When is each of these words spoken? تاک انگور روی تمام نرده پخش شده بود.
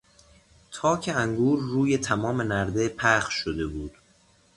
تاک 0.71 1.11
انگور 1.15 1.59
روی 1.61 1.97
تمام 1.97 2.41
نرده 2.41 2.89
پخش 2.89 3.33
شده 3.33 3.67
بود. 3.67 3.91